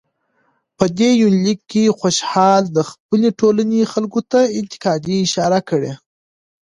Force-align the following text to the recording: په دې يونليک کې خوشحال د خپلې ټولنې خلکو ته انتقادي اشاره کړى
په 0.77 0.85
دې 0.97 1.09
يونليک 1.21 1.59
کې 1.71 1.95
خوشحال 1.99 2.63
د 2.69 2.79
خپلې 2.89 3.29
ټولنې 3.39 3.81
خلکو 3.93 4.19
ته 4.31 4.39
انتقادي 4.59 5.15
اشاره 5.25 5.59
کړى 5.69 5.93